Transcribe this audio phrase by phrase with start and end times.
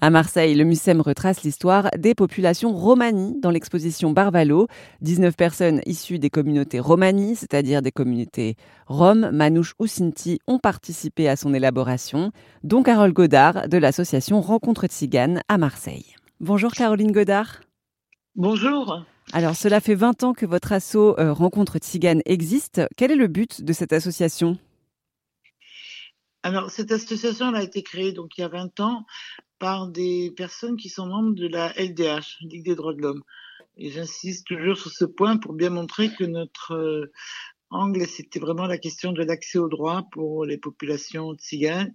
[0.00, 4.68] À Marseille, le MUSEM retrace l'histoire des populations romanies dans l'exposition Barvalo.
[5.00, 8.54] 19 personnes issues des communautés romanies, c'est-à-dire des communautés
[8.86, 12.30] roms, manouches ou sinti, ont participé à son élaboration,
[12.62, 16.14] dont Carole Godard de l'association Rencontre Tzigane à Marseille.
[16.38, 17.62] Bonjour Caroline Godard.
[18.36, 19.04] Bonjour.
[19.32, 22.82] Alors, cela fait 20 ans que votre asso euh, Rencontre Tzigane existe.
[22.96, 24.58] Quel est le but de cette association?
[26.44, 29.04] Alors, cette association a été créée donc il y a 20 ans
[29.58, 33.22] par des personnes qui sont membres de la LDH, Ligue des droits de l'homme.
[33.76, 37.12] Et j'insiste toujours sur ce point pour bien montrer que notre euh,
[37.70, 41.94] angle, c'était vraiment la question de l'accès aux droits pour les populations tziganes,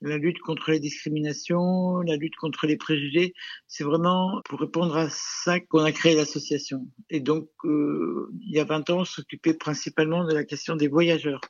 [0.00, 3.34] la lutte contre les discriminations, la lutte contre les préjugés.
[3.66, 6.86] C'est vraiment pour répondre à ça qu'on a créé l'association.
[7.10, 10.88] Et donc, euh, il y a 20 ans, on s'occupait principalement de la question des
[10.88, 11.40] voyageurs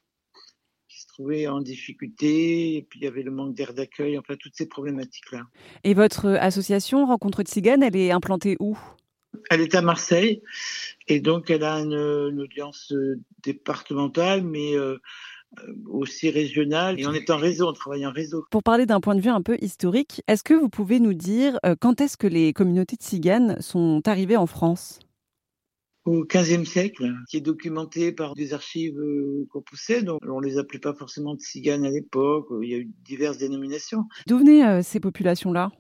[1.18, 5.42] en difficulté, et puis il y avait le manque d'air d'accueil, enfin toutes ces problématiques-là.
[5.84, 8.78] Et votre association Rencontre Tzigane, elle est implantée où?
[9.50, 10.42] Elle est à Marseille,
[11.06, 14.96] et donc elle a une, audience euh, départementale, mais euh,
[15.58, 17.00] euh, aussi régionale.
[17.00, 18.44] Et on est en réseau, on travaille en réseau.
[18.50, 21.58] Pour parler d'un point de vue un peu historique, est-ce que vous pouvez nous dire
[21.80, 25.00] quand est-ce que les communautés tziganes sont arrivées en France?
[26.08, 30.08] Au XVe siècle, qui est documenté par des archives euh, qu'on possède.
[30.26, 32.46] On les appelait pas forcément de tziganes à l'époque.
[32.62, 34.04] Il y a eu diverses dénominations.
[34.26, 35.70] D'où venaient euh, ces populations-là?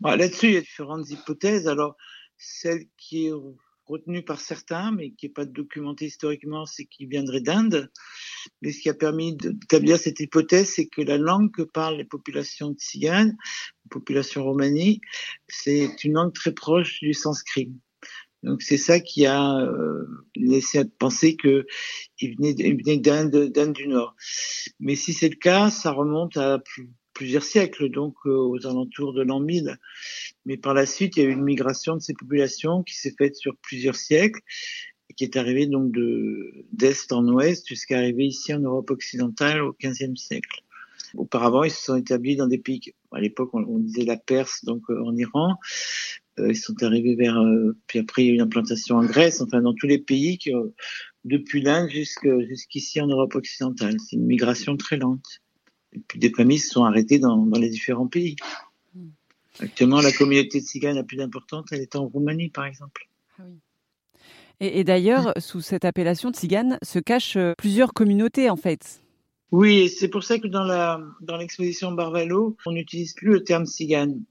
[0.00, 1.68] Bah, Là-dessus, il y a différentes hypothèses.
[1.68, 1.96] Alors,
[2.38, 3.32] celle qui est
[3.86, 7.92] retenue par certains, mais qui n'est pas documentée historiquement, c'est qu'ils viendraient d'Inde.
[8.62, 12.04] Mais ce qui a permis d'établir cette hypothèse, c'est que la langue que parlent les
[12.04, 13.36] populations tziganes,
[13.84, 15.00] les populations romanies,
[15.48, 17.72] c'est une langue très proche du sanskrit.
[18.42, 20.06] Donc c'est ça qui a euh,
[20.36, 21.66] laissé penser que
[22.20, 24.14] il venait, d'Inde, du Nord.
[24.78, 26.62] Mais si c'est le cas, ça remonte à
[27.12, 29.78] plusieurs siècles, donc euh, aux alentours de l'an 1000.
[30.44, 33.14] Mais par la suite, il y a eu une migration de ces populations qui s'est
[33.18, 34.40] faite sur plusieurs siècles
[35.14, 39.74] qui est arrivée donc de d'est en ouest jusqu'à arriver ici en Europe occidentale au
[39.80, 40.62] XVe siècle.
[41.16, 42.80] Auparavant, ils se sont établis dans des pays,
[43.12, 45.56] à l'époque on, disait la Perse, donc euh, en Iran,
[46.38, 49.04] euh, ils sont arrivés vers, euh, puis après il y a eu une implantation en
[49.04, 50.52] Grèce, enfin dans tous les pays, qui,
[51.24, 53.96] depuis l'Inde jusqu'ici en Europe occidentale.
[53.98, 55.40] C'est une migration très lente.
[55.92, 58.36] Et puis des familles se sont arrêtées dans, dans les différents pays.
[58.94, 59.08] Hmm.
[59.60, 63.08] Actuellement, la communauté tzigane la plus importante, elle est en Roumanie, par exemple.
[63.38, 63.56] Ah oui.
[64.60, 69.02] Et, et d'ailleurs, sous cette appellation tzigane se cachent plusieurs communautés, en fait.
[69.52, 73.66] Oui, c'est pour ça que dans la dans l'exposition Barvalo, on n'utilise plus le terme
[73.66, 74.24] tzigane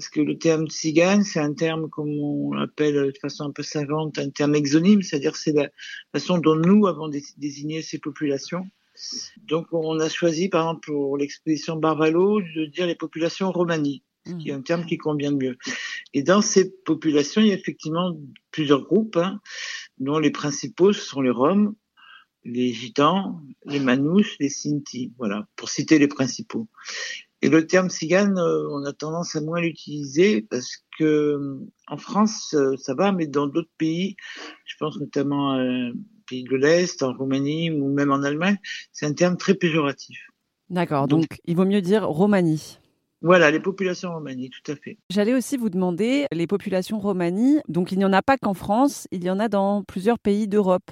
[0.00, 3.62] parce que le terme tzigane, c'est un terme, comme on l'appelle de façon un peu
[3.62, 5.68] savante, un terme exonyme, c'est-à-dire c'est la
[6.12, 8.66] façon dont nous avons désigné ces populations.
[9.42, 14.02] Donc on a choisi, par exemple, pour l'exposition Barvalo, de dire les populations romanies,
[14.38, 15.56] qui est un terme qui convient mieux.
[16.14, 18.16] Et dans ces populations, il y a effectivement
[18.52, 19.40] plusieurs groupes, hein,
[19.98, 21.74] dont les principaux sont les Roms,
[22.44, 26.68] les Gitans, les Manouches, les Sinti, voilà, pour citer les principaux.
[27.42, 32.54] Et le terme cigane, euh, on a tendance à moins l'utiliser parce que en France,
[32.54, 34.16] euh, ça va, mais dans d'autres pays,
[34.66, 35.90] je pense notamment à
[36.26, 38.58] pays de l'Est, en Roumanie ou même en Allemagne,
[38.92, 40.18] c'est un terme très péjoratif.
[40.68, 42.78] D'accord, donc, il vaut mieux dire Romanie.
[43.22, 44.96] Voilà, les populations romanies, tout à fait.
[45.10, 49.06] J'allais aussi vous demander, les populations romanies, donc il n'y en a pas qu'en France,
[49.10, 50.90] il y en a dans plusieurs pays d'Europe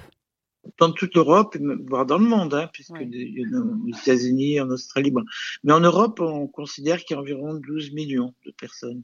[0.77, 5.11] dans toute l'Europe, voire dans le monde, hein, puisque y a aux États-Unis, en Australie.
[5.11, 5.23] Bon.
[5.63, 9.03] Mais en Europe, on considère qu'il y a environ 12 millions de personnes.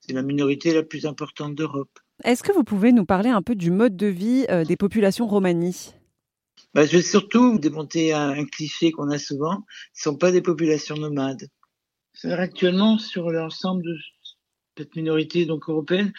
[0.00, 1.98] C'est la minorité la plus importante d'Europe.
[2.24, 5.26] Est-ce que vous pouvez nous parler un peu du mode de vie euh, des populations
[5.26, 5.92] romanies?
[6.74, 9.64] Bah, Je vais surtout vous démonter un, cliché qu'on a souvent.
[9.92, 11.48] Ce ne sont pas des populations nomades.
[12.24, 13.96] Actuellement, sur l'ensemble de
[14.78, 16.12] cette minorité donc européenne,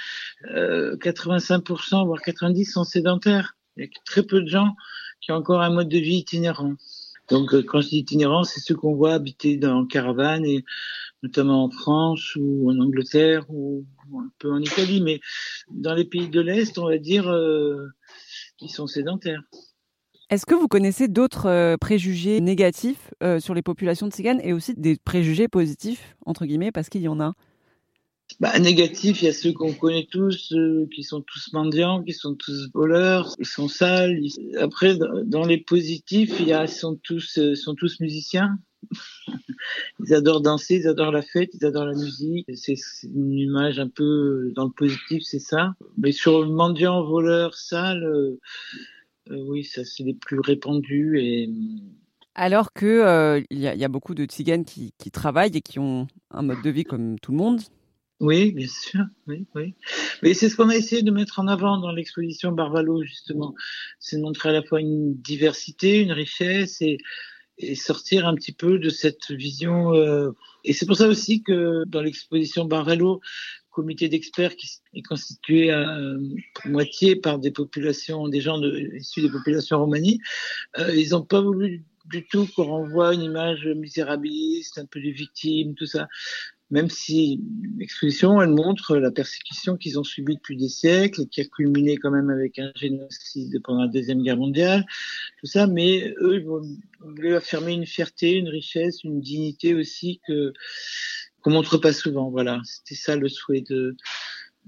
[0.52, 3.57] euh, 85% voire 90% sont sédentaires.
[3.78, 4.76] Il y a très peu de gens
[5.22, 6.74] qui ont encore un mode de vie itinérant.
[7.30, 10.64] Donc, euh, quand je dis itinérant, c'est ceux qu'on voit habiter dans caravane et
[11.24, 13.86] notamment en France ou en Angleterre ou
[14.16, 15.20] un peu en Italie, mais
[15.70, 17.88] dans les pays de l'Est, on va dire, euh,
[18.68, 19.42] sont sédentaires.
[20.30, 24.74] Est-ce que vous connaissez d'autres euh, préjugés négatifs sur les populations de tziganes et aussi
[24.76, 27.34] des préjugés positifs, entre guillemets, parce qu'il y en a?
[28.40, 30.54] Bah, négatif, il y a ceux qu'on connaît tous,
[30.94, 34.20] qui sont tous mendiants, qui sont tous voleurs, ils sont sales.
[34.60, 34.96] Après,
[35.26, 38.60] dans les positifs, il y a, ils sont tous, euh, sont tous musiciens.
[40.00, 42.46] ils adorent danser, ils adorent la fête, ils adorent la musique.
[42.54, 45.74] C'est une image un peu dans le positif, c'est ça.
[45.98, 48.40] Mais sur le mendiant, voleur, sale, euh,
[49.32, 51.50] euh, oui, ça c'est les plus répandus et
[52.36, 56.62] Alors que il y, a beaucoup de tziganes qui, travaillent et qui ont un mode
[56.62, 57.62] de vie comme tout le monde.
[58.20, 59.06] Oui, bien sûr.
[59.28, 59.76] Oui, oui.
[60.24, 63.54] Mais c'est ce qu'on a essayé de mettre en avant dans l'exposition Barvalo, justement.
[64.00, 66.98] C'est de montrer à la fois une diversité, une richesse et,
[67.60, 69.94] et sortir un petit peu de cette vision.
[69.94, 70.32] Euh...
[70.64, 73.22] Et c'est pour ça aussi que dans l'exposition Barvalo,
[73.70, 76.18] comité d'experts qui est constitué à euh,
[76.66, 80.20] moitié par des populations, des gens issus des populations romanies,
[80.80, 85.12] euh, ils n'ont pas voulu du tout qu'on renvoie une image misérabiliste, un peu des
[85.12, 86.08] victimes, tout ça
[86.70, 87.42] même si
[87.78, 92.12] l'exposition, elle montre la persécution qu'ils ont subie depuis des siècles qui a culminé quand
[92.12, 94.86] même avec un génocide pendant la Deuxième Guerre mondiale,
[95.40, 96.46] tout ça, mais eux, ils
[97.00, 100.54] voulaient affirmer une fierté, une richesse, une dignité aussi que
[101.42, 102.30] qu'on montre pas souvent.
[102.30, 103.96] Voilà, c'était ça le souhait de,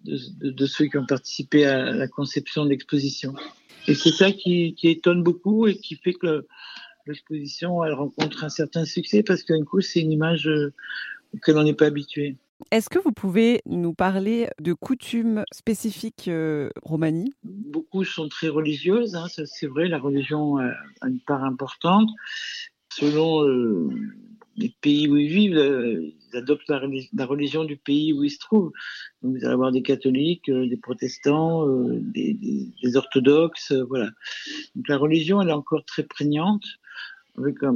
[0.05, 3.33] de, ceux qui ont participé à la conception de l'exposition.
[3.87, 6.47] Et c'est ça qui, qui étonne beaucoup et qui fait que
[7.07, 10.49] l'exposition, elle rencontre un certain succès parce qu'un coup, c'est une image
[11.41, 12.37] que l'on n'est pas habitué.
[12.71, 19.15] Est-ce que vous pouvez nous parler de coutumes spécifiques euh, romanies Beaucoup sont très religieuses,
[19.15, 20.73] hein, c'est vrai, la religion a
[21.07, 22.09] une part importante.
[22.91, 23.89] Selon euh,
[24.57, 28.39] les pays où ils vivent, euh, ils adoptent la, religion du pays où ils se
[28.39, 28.71] trouvent.
[29.21, 34.09] Donc vous allez avoir des catholiques, des protestants, des, des, orthodoxes, voilà.
[34.75, 36.65] Donc la religion, elle est encore très prégnante,
[37.37, 37.75] avec un,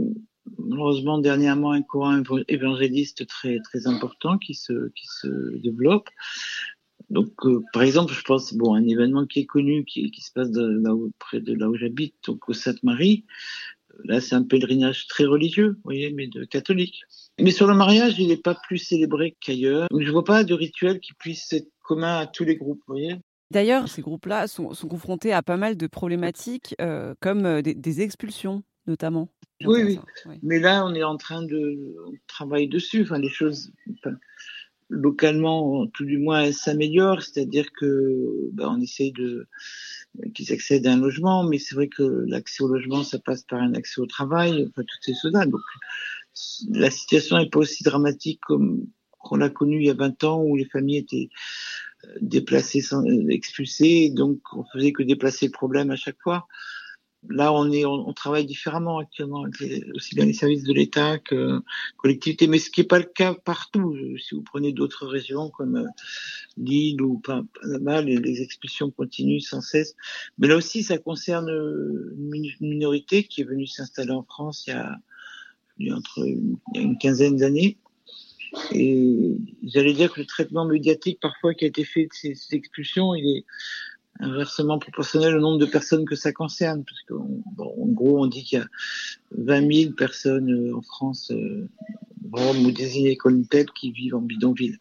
[0.58, 6.10] malheureusement dernièrement un courant évangéliste très très important qui se qui se développe.
[7.10, 10.32] Donc, euh, par exemple, je pense bon un événement qui est connu, qui, qui se
[10.32, 13.26] passe là près de là où j'habite, donc au Sainte-Marie.
[14.06, 17.04] Là, c'est un pèlerinage très religieux, voyez, mais de catholiques.
[17.40, 19.88] Mais sur le mariage, il n'est pas plus célébré qu'ailleurs.
[19.96, 22.82] Je vois pas de rituel qui puisse être commun à tous les groupes.
[23.52, 28.64] D'ailleurs, ces groupes-là sont, confrontés à pas mal de problématiques, euh, comme euh, des expulsions,
[28.88, 29.30] notamment.
[29.66, 30.00] Oui, oui,
[30.44, 31.96] Mais là, on est en train de
[32.28, 33.04] travailler dessus.
[33.04, 33.72] Enfin, les choses,
[34.90, 37.22] localement, tout du moins, s'améliorent.
[37.22, 39.48] C'est-à-dire que, ben, on essaye de
[40.36, 43.60] qu'ils accèdent à un logement, mais c'est vrai que l'accès au logement, ça passe par
[43.60, 44.68] un accès au travail.
[44.70, 45.46] Enfin, toutes ces choses-là.
[45.46, 45.62] Donc,
[46.70, 48.88] la situation n'est pas aussi dramatique comme
[49.24, 51.30] qu'on l'a connu il y a 20 ans où les familles étaient
[52.06, 56.48] euh, déplacées, sans, expulsées, donc on faisait que déplacer le problème à chaque fois.
[57.30, 59.46] Là, on est, on, travaille différemment actuellement,
[59.96, 61.62] aussi bien les services de l'État que
[61.98, 63.96] collectivités, mais ce qui n'est pas le cas partout.
[64.18, 65.88] Si vous prenez d'autres régions comme euh,
[66.58, 69.96] l'île ou Panama, les, les expulsions continuent sans cesse.
[70.38, 75.92] Mais là aussi, ça concerne une minorité qui est venue s'installer en France il y
[75.92, 76.26] a, entre
[76.76, 77.78] une quinzaine d'années.
[78.72, 83.16] Et j'allais dire que le traitement médiatique parfois qui a été fait de ces expulsions,
[83.16, 83.46] il est
[84.20, 88.44] inversement proportionnel au nombre de personnes que ça concerne, parce qu'en bon, gros, on dit
[88.44, 88.68] qu'il y a
[89.38, 91.68] 20 000 personnes euh, en France, euh,
[92.24, 94.78] ou désignées comme telles, qui vivent en bidonville.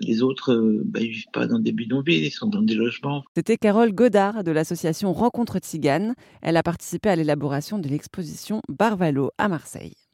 [0.00, 3.24] Les autres, euh, bah, vivent pas dans des bidonvilles, ils sont dans des logements.
[3.36, 6.14] C'était Carole Godard de l'association Rencontre Tzigane.
[6.42, 9.94] Elle a participé à l'élaboration de l'exposition Barvalo à Marseille.